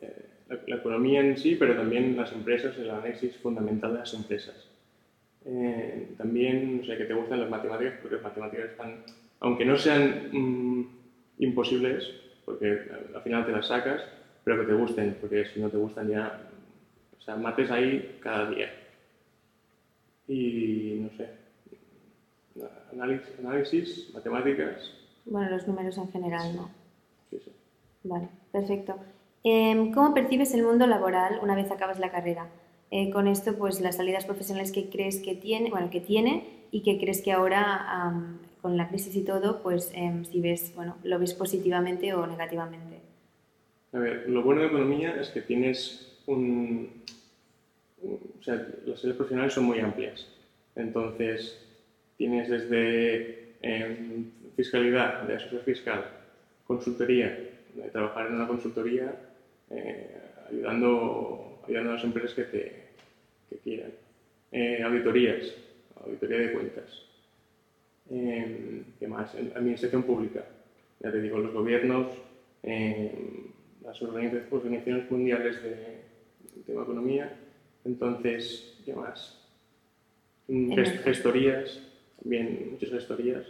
eh, 0.00 0.26
la, 0.66 0.76
economía 0.76 1.20
en 1.20 1.36
sí, 1.36 1.56
pero 1.56 1.76
también 1.76 2.16
las 2.16 2.32
empresas, 2.32 2.76
el 2.78 2.90
análisis 2.90 3.36
fundamental 3.36 3.92
de 3.92 3.98
las 3.98 4.14
empresas. 4.14 4.56
Eh, 5.44 6.08
también, 6.16 6.80
o 6.82 6.86
sea, 6.86 6.96
que 6.96 7.04
te 7.04 7.14
gustan 7.14 7.40
las 7.40 7.50
matemáticas, 7.50 7.94
porque 8.00 8.16
las 8.16 8.24
matemáticas 8.24 8.70
están, 8.70 9.04
aunque 9.40 9.64
no 9.66 9.76
sean 9.76 10.30
mm, 10.32 10.86
imposibles, 11.38 12.10
porque 12.44 12.80
al 13.14 13.22
final 13.22 13.44
te 13.44 13.52
las 13.52 13.68
sacas, 13.68 14.02
pero 14.42 14.60
que 14.60 14.66
te 14.66 14.78
gusten, 14.78 15.16
porque 15.20 15.44
si 15.46 15.60
no 15.60 15.68
te 15.68 15.76
gustan 15.76 16.08
ya, 16.08 16.48
o 17.18 17.20
sea, 17.20 17.36
mates 17.36 17.70
ahí 17.70 18.18
cada 18.22 18.50
día 18.50 18.70
y 20.28 20.98
no 21.00 21.16
sé, 21.16 21.28
análisis, 22.92 23.28
análisis, 23.38 24.14
matemáticas. 24.14 24.90
Bueno, 25.24 25.50
los 25.50 25.66
números 25.66 25.98
en 25.98 26.10
general, 26.10 26.56
¿no? 26.56 26.70
Sí, 27.30 27.38
sí. 27.44 27.52
Vale, 28.04 28.28
perfecto. 28.52 28.96
Em, 29.42 29.92
¿Cómo 29.92 30.14
percibes 30.14 30.54
el 30.54 30.62
mundo 30.62 30.86
laboral 30.86 31.38
una 31.42 31.54
vez 31.54 31.70
acabas 31.70 31.98
la 31.98 32.10
carrera? 32.10 32.48
Eh, 32.90 33.10
con 33.10 33.26
esto, 33.26 33.56
pues 33.56 33.80
las 33.80 33.96
salidas 33.96 34.24
profesionales 34.24 34.72
que 34.72 34.88
crees 34.88 35.18
que 35.20 35.34
tiene, 35.34 35.70
bueno, 35.70 35.90
que 35.90 36.00
tiene 36.00 36.44
y 36.70 36.82
que 36.82 36.98
crees 36.98 37.22
que 37.22 37.32
ahora, 37.32 38.12
con 38.62 38.76
la 38.76 38.88
crisis 38.88 39.14
y 39.16 39.24
todo, 39.24 39.62
pues 39.62 39.90
em, 39.94 40.24
si 40.24 40.40
ves, 40.40 40.72
bueno, 40.74 40.96
lo 41.02 41.18
ves 41.18 41.34
positivamente 41.34 42.14
o 42.14 42.26
negativamente. 42.26 43.00
A 43.92 43.98
ver, 43.98 44.28
lo 44.28 44.42
bueno 44.42 44.60
de 44.60 44.68
economía 44.68 45.20
es 45.20 45.30
que 45.30 45.42
tienes 45.42 46.20
un, 46.26 47.02
o 48.02 48.42
sea, 48.42 48.54
las 48.86 49.00
áreas 49.00 49.16
profesionales 49.16 49.52
son 49.52 49.64
muy 49.64 49.80
amplias. 49.80 50.26
Entonces, 50.74 51.58
tienes 52.16 52.48
desde 52.48 53.54
em, 53.62 54.30
fiscalidad, 54.56 55.22
de 55.22 55.34
asesor 55.34 55.62
fiscal, 55.62 56.04
consultoría, 56.66 57.38
trabajar 57.92 58.26
en 58.26 58.34
una 58.34 58.46
consultoría, 58.46 59.14
eh, 59.70 60.18
ayudando, 60.50 61.60
ayudando 61.66 61.90
a 61.90 61.94
las 61.94 62.04
empresas 62.04 62.34
que 62.34 62.44
te 63.50 63.56
quieran. 63.58 63.92
Eh, 64.52 64.82
auditorías, 64.82 65.52
auditoría 66.04 66.38
de 66.38 66.52
cuentas. 66.52 67.02
Em, 68.10 68.84
¿Qué 68.98 69.08
más? 69.08 69.34
Administración 69.34 70.02
pública. 70.04 70.44
Ya 71.00 71.10
te 71.10 71.20
digo, 71.20 71.38
los 71.38 71.52
gobiernos, 71.52 72.06
em, 72.62 73.10
las 73.82 74.00
organizaciones 74.02 75.10
mundiales 75.10 75.62
de, 75.62 75.70
de 76.66 76.72
economía, 76.72 77.32
entonces, 77.86 78.78
¿qué 78.84 78.92
más? 78.92 79.38
Mm, 80.48 80.74
gestorías, 81.04 81.80
también 82.20 82.68
muchas 82.72 82.90
gestorías, 82.90 83.46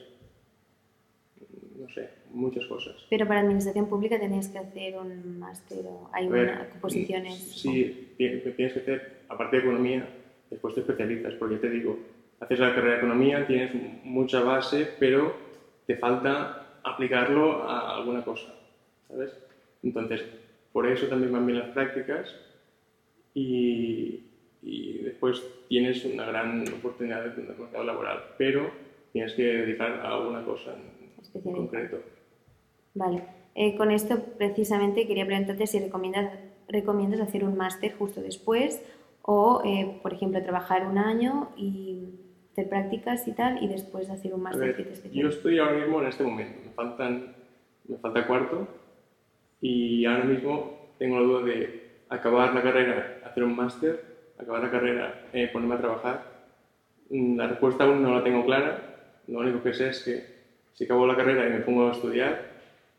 no 1.78 1.88
sé, 1.90 2.08
muchas 2.30 2.66
cosas. 2.66 2.94
Pero 3.10 3.26
para 3.26 3.40
administración 3.40 3.86
pública 3.86 4.18
tenías 4.18 4.48
que 4.48 4.58
hacer 4.58 4.96
un 4.96 5.38
máster 5.38 5.84
o 5.86 6.10
hay 6.12 6.26
una, 6.26 6.68
posiciones. 6.80 7.34
Sí, 7.34 8.14
tienes 8.16 8.42
que 8.54 8.80
hacer, 8.80 9.22
aparte 9.28 9.56
de 9.56 9.62
economía, 9.62 10.08
después 10.50 10.74
te 10.74 10.80
especializas, 10.80 11.34
porque 11.34 11.56
te 11.56 11.70
digo, 11.70 11.98
haces 12.40 12.58
la 12.58 12.74
carrera 12.74 12.92
de 12.92 12.98
economía, 12.98 13.46
tienes 13.46 13.72
mucha 14.04 14.40
base, 14.40 14.88
pero 14.98 15.34
te 15.86 15.96
falta 15.96 16.78
aplicarlo 16.82 17.68
a 17.68 17.96
alguna 17.96 18.24
cosa, 18.24 18.54
¿sabes? 19.08 19.32
Entonces, 19.82 20.24
por 20.72 20.86
eso 20.86 21.06
también 21.06 21.32
van 21.32 21.46
bien 21.46 21.58
las 21.58 21.70
prácticas 21.70 22.34
y, 23.34 24.25
y 24.66 24.98
después 24.98 25.42
tienes 25.68 26.04
una 26.04 26.26
gran 26.26 26.64
oportunidad 26.68 27.22
de 27.24 27.30
tener 27.30 27.56
mercado 27.56 27.84
laboral, 27.84 28.18
pero 28.36 28.68
tienes 29.12 29.32
que 29.34 29.44
dedicar 29.44 29.92
a 30.00 30.16
alguna 30.16 30.44
cosa 30.44 30.74
en 31.34 31.40
concreto. 31.40 32.00
Vale. 32.94 33.22
Eh, 33.54 33.76
con 33.76 33.90
esto 33.90 34.18
precisamente 34.36 35.06
quería 35.06 35.24
preguntarte 35.24 35.66
si 35.66 35.78
recomiendas, 35.78 36.36
recomiendas 36.68 37.20
hacer 37.20 37.44
un 37.44 37.56
máster 37.56 37.94
justo 37.94 38.20
después 38.20 38.84
o, 39.22 39.62
eh, 39.64 39.98
por 40.02 40.12
ejemplo, 40.12 40.42
trabajar 40.42 40.86
un 40.86 40.98
año 40.98 41.50
y 41.56 42.08
hacer 42.52 42.68
prácticas 42.68 43.26
y 43.28 43.32
tal 43.32 43.62
y 43.62 43.68
después 43.68 44.10
hacer 44.10 44.34
un 44.34 44.42
máster 44.42 44.76
que 44.76 44.82
te 44.82 45.10
Yo 45.10 45.28
estoy 45.28 45.58
ahora 45.58 45.78
mismo 45.78 46.00
en 46.00 46.08
este 46.08 46.24
momento, 46.24 46.58
me, 46.64 46.72
faltan, 46.72 47.36
me 47.86 47.96
falta 47.98 48.26
cuarto 48.26 48.66
y 49.60 50.04
ahora 50.06 50.24
mismo 50.24 50.90
tengo 50.98 51.20
la 51.20 51.22
duda 51.22 51.42
de 51.44 51.86
acabar 52.08 52.52
la 52.52 52.62
carrera, 52.62 53.20
hacer 53.24 53.44
un 53.44 53.54
máster, 53.54 54.15
acabar 54.38 54.62
la 54.62 54.70
carrera, 54.70 55.28
eh, 55.32 55.48
ponerme 55.52 55.76
a 55.76 55.78
trabajar. 55.78 56.22
Mm, 57.10 57.36
la 57.36 57.46
respuesta 57.46 57.84
aún 57.84 58.02
no 58.02 58.14
la 58.14 58.24
tengo 58.24 58.44
clara. 58.44 58.78
Lo 59.28 59.40
único 59.40 59.62
que 59.62 59.74
sé 59.74 59.88
es 59.88 60.02
que 60.02 60.36
Si 60.76 60.84
acabo 60.84 61.06
la 61.06 61.16
carrera 61.16 61.46
y 61.48 61.52
me 61.52 61.60
pongo 61.60 61.88
a 61.88 61.92
estudiar, 61.92 62.38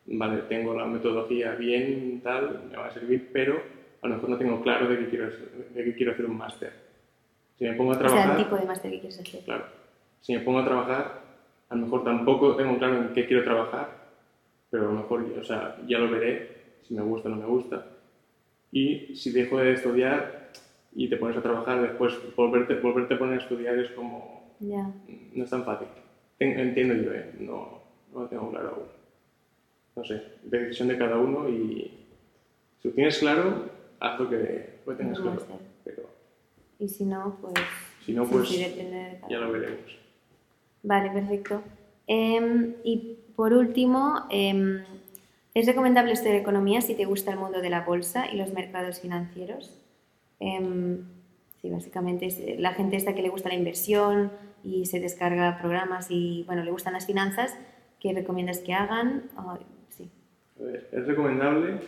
vale, 0.08 0.38
tengo 0.50 0.74
la 0.74 0.86
metodología 0.86 1.52
bien, 1.52 2.22
tal, 2.24 2.64
me 2.72 2.76
va 2.76 2.88
a 2.88 2.92
servir, 2.92 3.30
pero 3.32 3.62
a 4.02 4.08
lo 4.08 4.16
mejor 4.16 4.30
no 4.32 4.38
tengo 4.40 4.62
claro 4.64 4.88
de 4.88 4.98
qué 4.98 5.10
quiero, 5.10 5.28
de 5.28 5.84
qué 5.84 5.94
quiero 5.94 6.14
hacer 6.14 6.26
un 6.26 6.38
máster. 6.38 6.74
Si 7.56 7.66
me 7.66 7.74
pongo 7.74 7.92
a 7.94 8.00
trabajar... 8.00 8.20
O 8.20 8.24
sea, 8.30 8.38
el 8.38 8.44
tipo 8.44 8.56
de 8.56 8.66
máster 8.66 8.92
que 8.92 9.00
quieres 9.02 9.20
hacer. 9.20 9.42
Claro. 9.42 9.66
Si 10.22 10.34
me 10.34 10.40
pongo 10.40 10.58
a 10.58 10.66
trabajar, 10.66 11.22
a 11.70 11.76
lo 11.76 11.82
mejor 11.84 12.04
tampoco 12.04 12.56
tengo 12.56 12.80
claro 12.80 12.98
en 12.98 13.14
qué 13.14 13.28
quiero 13.28 13.44
trabajar, 13.44 13.90
pero 14.72 14.90
a 14.90 14.94
lo 14.94 15.00
mejor, 15.00 15.24
o 15.40 15.44
sea, 15.44 15.78
ya 15.88 16.00
lo 16.00 16.10
veré, 16.10 16.50
si 16.88 16.96
me 16.96 17.04
gusta 17.04 17.30
o 17.30 17.32
no 17.32 17.38
me 17.38 17.46
gusta. 17.46 17.86
Y 18.72 19.16
si 19.16 19.32
dejo 19.32 19.60
de 19.60 19.74
estudiar 19.74 20.47
y 20.98 21.08
te 21.08 21.18
pones 21.18 21.38
a 21.38 21.44
trabajar, 21.44 21.80
después 21.80 22.16
volverte, 22.36 22.74
volverte 22.80 23.14
a 23.14 23.20
poner 23.20 23.36
a 23.36 23.44
estudiar 23.44 23.78
es 23.78 23.92
como... 23.92 24.56
Ya. 24.60 24.92
No 25.34 25.44
es 25.44 25.50
tan 25.50 25.64
fácil. 25.64 25.88
Entiendo 26.40 26.96
yo, 26.96 27.14
¿eh? 27.14 27.36
No, 27.40 27.84
no 28.12 28.22
lo 28.22 28.28
tengo 28.28 28.50
claro 28.50 28.70
aún. 28.70 28.88
No 29.96 30.04
sé, 30.04 30.24
decisión 30.42 30.88
de 30.88 30.98
cada 30.98 31.20
uno 31.20 31.48
y 31.50 31.92
si 32.82 32.88
lo 32.88 32.94
tienes 32.96 33.20
claro, 33.20 33.70
haz 34.00 34.20
lo 34.20 34.28
que 34.28 34.80
lo 34.88 34.96
tengas 34.96 35.20
claro. 35.20 35.46
Pero, 35.84 36.04
y 36.80 36.88
si 36.88 37.06
no, 37.06 37.38
pues... 37.42 37.54
Si 38.04 38.14
no, 38.14 38.26
pues 38.26 38.50
ya 38.50 39.38
lo 39.38 39.52
veremos. 39.52 40.00
Vale, 40.82 41.12
perfecto. 41.12 41.62
Em, 42.08 42.74
y 42.84 43.20
por 43.36 43.54
último, 43.54 44.26
em, 44.32 44.82
¿es 45.54 45.68
recomendable 45.68 46.14
estudiar 46.14 46.38
economía 46.38 46.82
si 46.82 46.96
te 46.96 47.06
gusta 47.06 47.34
el 47.34 47.38
mundo 47.38 47.62
de 47.62 47.70
la 47.70 47.82
bolsa 47.82 48.32
y 48.34 48.38
los 48.38 48.52
mercados 48.52 49.00
financieros? 49.00 49.84
Em, 50.40 51.04
sí, 51.62 51.70
básicamente 51.70 52.28
es 52.28 52.60
la 52.60 52.74
gente 52.74 52.96
esta 52.96 53.16
que 53.16 53.22
le 53.22 53.30
gusta 53.30 53.50
la 53.50 53.56
inversión 53.56 54.32
y 54.64 54.86
se 54.86 55.00
descarga 55.00 55.58
programas 55.60 56.08
y, 56.10 56.44
bueno, 56.46 56.64
le 56.64 56.72
gustan 56.72 56.94
las 56.94 57.06
finanzas, 57.06 57.58
¿qué 58.00 58.14
recomiendas 58.14 58.60
que 58.60 58.74
hagan? 58.74 59.24
sí. 59.90 60.10
es 60.92 61.08
recomendable, 61.08 61.80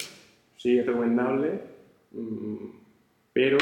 sí, 0.57 0.79
es 0.79 0.85
recomendable, 0.85 1.59
mm, 2.11 2.55
pero 3.33 3.57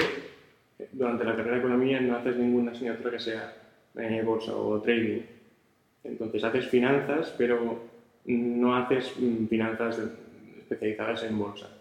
durante 0.91 1.23
la 1.23 1.35
carrera 1.35 1.55
de 1.55 1.59
economía 1.59 1.99
no 1.99 2.15
haces 2.15 2.37
ninguna 2.37 2.71
asignatura 2.71 3.11
que 3.11 3.19
sea 3.19 3.53
eh, 3.95 4.21
bolsa 4.23 4.55
o 4.55 4.81
trading. 4.81 5.21
Entonces 6.03 6.43
haces 6.43 6.67
finanzas, 6.67 7.33
pero 7.37 7.79
no 8.25 8.75
haces 8.75 9.13
mm, 9.19 9.47
finanzas 9.47 9.99
especializadas 10.59 11.23
en 11.23 11.39
bolsa. 11.39 11.76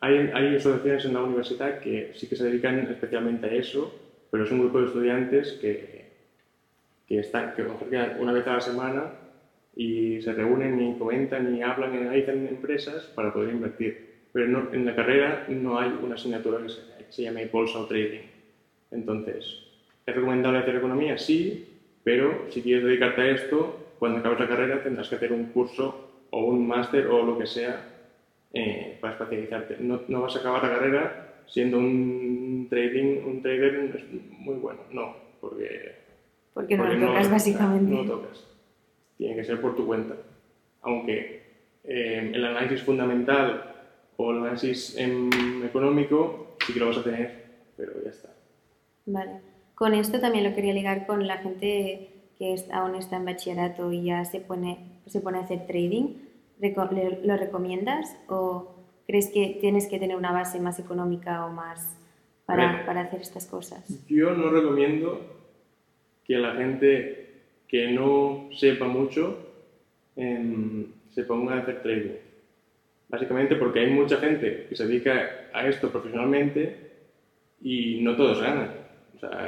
Hay, 0.00 0.30
hay 0.32 0.56
asociaciones 0.56 1.04
en 1.04 1.14
la 1.14 1.22
universidad 1.22 1.80
que 1.80 2.12
sí 2.14 2.26
que 2.26 2.36
se 2.36 2.44
dedican 2.44 2.78
especialmente 2.90 3.46
a 3.46 3.52
eso, 3.52 3.94
pero 4.30 4.44
es 4.44 4.50
un 4.50 4.60
grupo 4.60 4.80
de 4.80 4.86
estudiantes 4.86 5.52
que, 5.60 6.06
que 7.06 7.18
están, 7.18 7.54
que 7.54 7.62
una 8.18 8.32
vez 8.32 8.46
a 8.46 8.54
la 8.54 8.60
semana 8.60 9.04
y 9.76 10.20
se 10.22 10.32
reúnen 10.32 10.80
y 10.80 10.98
comentan 10.98 11.54
y 11.54 11.62
hablan 11.62 11.94
y 11.94 11.98
analizan 11.98 12.46
empresas 12.46 13.04
para 13.14 13.32
poder 13.32 13.50
invertir. 13.50 14.10
Pero 14.32 14.72
en 14.72 14.84
la 14.86 14.94
carrera 14.94 15.44
no 15.48 15.78
hay 15.78 15.90
una 16.02 16.14
asignatura 16.14 16.62
que 16.62 16.68
se, 16.68 16.80
que 16.80 17.12
se 17.12 17.22
llame 17.22 17.46
bolsa 17.46 17.78
o 17.80 17.86
trading. 17.86 18.22
Entonces, 18.90 19.70
¿Es 20.10 20.16
recomendable 20.16 20.58
hacer 20.58 20.76
economía? 20.76 21.16
Sí, 21.18 21.68
pero 22.02 22.46
si 22.50 22.62
quieres 22.62 22.84
dedicarte 22.84 23.22
a 23.22 23.30
esto, 23.30 23.94
cuando 23.98 24.18
acabes 24.18 24.40
la 24.40 24.48
carrera 24.48 24.82
tendrás 24.82 25.08
que 25.08 25.14
hacer 25.14 25.32
un 25.32 25.46
curso 25.46 26.26
o 26.30 26.46
un 26.46 26.66
máster 26.66 27.06
o 27.06 27.22
lo 27.22 27.38
que 27.38 27.46
sea 27.46 27.84
eh, 28.52 28.98
para 29.00 29.14
especializarte. 29.14 29.76
No, 29.80 30.02
no, 30.08 30.22
vas 30.22 30.36
a 30.36 30.40
acabar 30.40 30.62
la 30.62 30.70
carrera 30.70 31.42
siendo 31.46 31.78
un 31.78 32.66
trading, 32.70 33.24
un 33.24 33.42
trader 33.42 34.06
muy 34.38 34.56
bueno, 34.56 34.80
no, 34.92 35.16
porque... 35.40 36.00
Porque 36.54 36.76
no 36.76 36.92
lo 36.92 37.06
tocas 37.06 37.30
básicamente. 37.30 37.92
No 37.92 38.02
lo 38.02 38.20
tocas. 38.20 38.46
Tiene 39.16 39.36
que 39.36 39.44
ser 39.44 39.60
por 39.60 39.76
tu 39.76 39.86
cuenta. 39.86 40.16
Aunque 40.82 41.42
eh, 41.84 42.30
el 42.34 42.44
análisis 42.44 42.82
fundamental 42.82 43.74
o 44.16 44.32
el 44.32 44.38
análisis 44.38 44.96
em, 44.98 45.30
económico 45.64 46.56
sí 46.66 46.72
que 46.72 46.80
lo 46.80 46.88
vas 46.88 46.98
a 46.98 47.04
tener, 47.04 47.44
pero 47.76 47.92
ya 48.04 48.10
está. 48.10 48.30
Vale. 49.06 49.40
Con 49.74 49.94
esto 49.94 50.20
también 50.20 50.44
lo 50.44 50.54
quería 50.54 50.74
ligar 50.74 51.06
con 51.06 51.26
la 51.26 51.38
gente 51.38 52.10
que 52.38 52.54
aún 52.72 52.94
está 52.96 53.16
en 53.16 53.24
bachillerato 53.24 53.92
y 53.92 54.04
ya 54.04 54.24
se 54.24 54.40
pone, 54.40 54.78
se 55.06 55.20
pone 55.20 55.38
a 55.38 55.42
hacer 55.42 55.66
trading. 55.66 56.16
¿Lo 56.60 57.36
recomiendas 57.36 58.16
o 58.28 58.74
crees 59.06 59.30
que 59.32 59.58
tienes 59.60 59.86
que 59.86 59.98
tener 59.98 60.16
una 60.16 60.32
base 60.32 60.60
más 60.60 60.78
económica 60.78 61.46
o 61.46 61.50
más 61.50 61.96
para, 62.46 62.84
para 62.86 63.02
hacer 63.02 63.20
estas 63.20 63.46
cosas? 63.46 64.06
Yo 64.08 64.34
no 64.34 64.50
recomiendo 64.50 65.20
que 66.24 66.38
la 66.38 66.54
gente 66.54 67.28
que 67.68 67.92
no 67.92 68.48
sepa 68.52 68.86
mucho 68.86 69.38
em, 70.16 70.86
se 71.10 71.24
ponga 71.24 71.54
a 71.54 71.58
hacer 71.60 71.82
trading. 71.82 72.16
Básicamente 73.08 73.56
porque 73.56 73.80
hay 73.80 73.90
mucha 73.90 74.18
gente 74.18 74.66
que 74.68 74.76
se 74.76 74.86
dedica 74.86 75.48
a 75.52 75.66
esto 75.66 75.90
profesionalmente 75.90 76.90
y 77.60 78.00
no 78.02 78.16
todos 78.16 78.40
ganan 78.40 78.80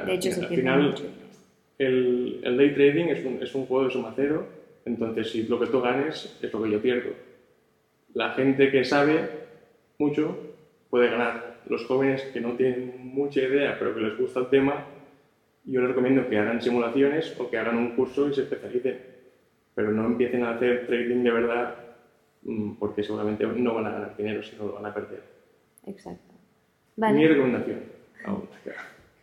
de 0.07 0.15
hecho, 0.15 0.31
al 0.41 0.49
final, 0.49 0.95
el, 1.79 2.41
el, 2.43 2.57
day 2.57 2.75
trading 2.75 3.05
es 3.07 3.25
un, 3.25 3.43
es 3.43 3.55
un 3.55 3.67
juego 3.67 3.85
de 3.85 3.91
suma 3.91 4.13
cero, 4.15 4.47
entonces 4.85 5.31
si 5.31 5.45
lo 5.45 5.59
que 5.59 5.67
tú 5.67 5.81
ganes 5.81 6.39
es 6.41 6.53
lo 6.53 6.63
que 6.63 6.71
yo 6.71 6.83
pierdo. 6.83 7.11
La 8.15 8.31
gente 8.33 8.71
que 8.71 8.85
sabe 8.85 9.29
mucho 9.99 10.37
puede 10.91 11.11
ganar. 11.11 11.61
Los 11.69 11.87
jóvenes 11.87 12.23
que 12.33 12.41
no 12.41 12.53
tienen 12.53 12.95
mucha 12.99 13.41
idea 13.41 13.77
pero 13.79 13.95
que 13.95 14.01
les 14.01 14.19
gusta 14.19 14.41
el 14.41 14.49
tema, 14.49 14.85
yo 15.65 15.81
les 15.81 15.89
recomiendo 15.89 16.29
que 16.29 16.39
hagan 16.39 16.61
simulaciones 16.61 17.39
o 17.39 17.49
que 17.49 17.59
hagan 17.59 17.77
un 17.77 17.95
curso 17.95 18.29
y 18.29 18.35
se 18.35 18.43
especialicen. 18.43 18.99
Pero 19.75 19.93
no 19.93 20.05
empiecen 20.05 20.45
a 20.45 20.51
hacer 20.51 20.87
trading 20.87 21.23
de 21.23 21.31
verdad 21.31 21.75
mm, 22.43 22.73
porque 22.75 23.03
seguramente 23.03 23.47
no 23.47 23.75
van 23.75 23.87
a 23.87 23.91
ganar 23.91 24.17
dinero, 24.17 24.43
sino 24.43 24.67
lo 24.67 24.73
van 24.75 24.87
a 24.87 24.95
perder. 24.95 25.23
Exacto. 25.87 26.35
Mi 26.97 27.27
recomendación. 27.27 27.81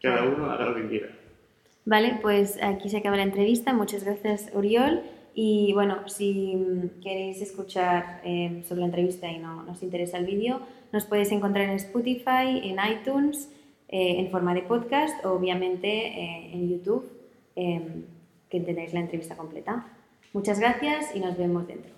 Cada 0.02 0.24
uno 0.24 0.50
haga 0.50 0.66
lo 0.70 0.76
que 0.76 0.88
quiera. 0.88 1.10
Vale, 1.86 2.20
pues 2.22 2.62
aquí 2.62 2.90
se 2.90 2.98
acaba 2.98 3.18
la 3.18 3.24
entrevista. 3.24 3.74
Muchas 3.74 4.04
gracias, 4.04 4.50
Oriol. 4.54 5.02
Y 5.42 5.72
bueno, 5.72 6.10
si 6.10 6.92
queréis 7.02 7.42
escuchar 7.42 8.20
eh, 8.26 8.62
sobre 8.68 8.82
la 8.82 8.88
entrevista 8.88 9.32
y 9.32 9.40
no 9.40 9.64
nos 9.64 9.82
interesa 9.84 10.18
el 10.18 10.26
vídeo, 10.26 10.60
nos 10.92 11.06
podéis 11.06 11.32
encontrar 11.32 11.70
en 11.70 11.76
Spotify, 11.78 12.60
en 12.62 12.76
iTunes, 12.92 13.50
eh, 13.88 14.20
en 14.20 14.32
forma 14.32 14.54
de 14.54 14.64
podcast, 14.64 15.24
o 15.24 15.32
obviamente 15.32 15.88
eh, 15.88 16.52
en 16.52 16.68
YouTube, 16.68 17.10
que 17.56 18.60
tenéis 18.60 18.94
la 18.94 19.00
entrevista 19.00 19.38
completa. 19.38 19.88
Muchas 20.34 20.60
gracias 20.60 21.16
y 21.16 21.22
nos 21.22 21.38
vemos 21.38 21.66
dentro. 21.68 21.94